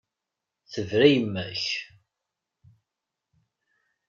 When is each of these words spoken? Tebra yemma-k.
Tebra 0.71 1.07
yemma-k. 1.13 1.65